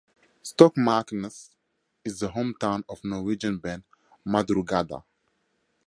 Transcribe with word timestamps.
Stokmarknes 0.43 1.51
is 2.03 2.17
the 2.21 2.29
home 2.29 2.55
town 2.59 2.83
of 2.89 3.03
Norwegian 3.03 3.59
band 3.59 3.83
Madrugada. 4.25 5.03